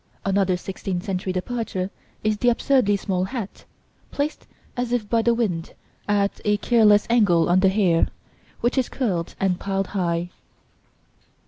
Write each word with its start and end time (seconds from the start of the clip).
Another 0.25 0.57
sixteenth 0.57 1.03
century 1.05 1.31
departure 1.31 1.91
is 2.23 2.37
the 2.39 2.49
absurdly 2.49 2.97
small 2.97 3.25
hat, 3.25 3.65
placed 4.09 4.47
as 4.75 4.91
if 4.91 5.07
by 5.07 5.21
the 5.21 5.35
wind, 5.35 5.75
at 6.07 6.41
a 6.43 6.57
careless 6.57 7.05
angle 7.07 7.47
on 7.47 7.59
the 7.59 7.69
hair, 7.69 8.07
which 8.61 8.79
is 8.79 8.89
curled 8.89 9.35
and 9.39 9.59
piled 9.59 9.85
high. 9.93 10.31